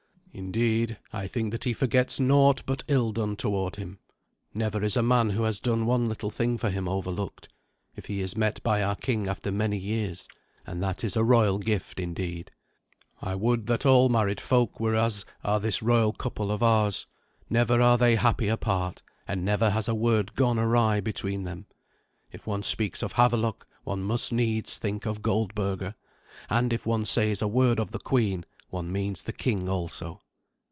[0.33, 3.99] Indeed, I think that he forgets naught but ill done toward him.
[4.53, 7.49] Never is a man who has done one little thing for him overlooked,
[7.97, 10.29] if he is met by our king after many years,
[10.65, 12.49] and that is a royal gift indeed.
[13.21, 17.07] I would that all married folk were as are this royal couple of ours.
[17.49, 21.65] Never are they happy apart, and never has a word gone awry between them.
[22.31, 25.93] If one speaks of Havelok, one must needs think of Goldberga;
[26.49, 30.21] and if one says a word of the queen, one means the king also.